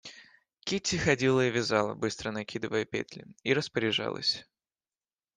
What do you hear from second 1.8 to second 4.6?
быстро накидывая петли, и распоряжалась.